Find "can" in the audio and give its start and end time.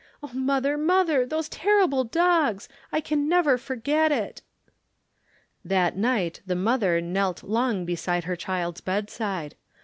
3.01-3.29